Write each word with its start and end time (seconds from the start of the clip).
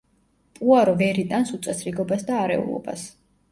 პუარო 0.55 0.95
ვერ 1.01 1.19
იტანს 1.25 1.53
უწესრიგობას 1.59 2.27
და 2.33 2.43
არეულობას. 2.47 3.07